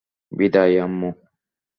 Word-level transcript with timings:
বিদায়, 0.31 0.75
আম্মু! 0.83 1.09